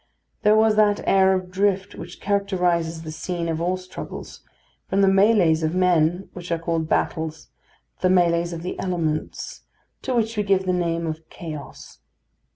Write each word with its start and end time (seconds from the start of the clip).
There 0.41 0.55
was 0.55 0.77
that 0.77 1.07
air 1.07 1.31
of 1.35 1.51
drift 1.51 1.93
which 1.93 2.19
characterises 2.19 3.03
the 3.03 3.11
scene 3.11 3.47
of 3.47 3.61
all 3.61 3.77
struggles 3.77 4.41
from 4.89 5.01
the 5.01 5.07
melées 5.07 5.61
of 5.61 5.75
men, 5.75 6.27
which 6.33 6.51
are 6.51 6.57
called 6.57 6.89
battles, 6.89 7.49
to 7.99 8.09
the 8.09 8.15
melées 8.15 8.51
of 8.51 8.63
the 8.63 8.79
elements, 8.79 9.61
to 10.01 10.15
which 10.15 10.37
we 10.37 10.41
give 10.41 10.65
the 10.65 10.73
name 10.73 11.05
of 11.05 11.29
chaos. 11.29 11.99